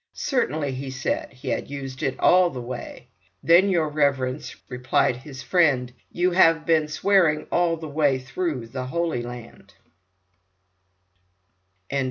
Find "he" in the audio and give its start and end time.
0.71-0.89, 1.31-1.49